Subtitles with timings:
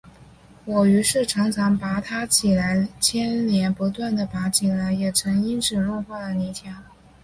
[0.65, 6.75] 我于是常常拔它起来，牵连不断地拔起来，也曾因此弄坏了泥墙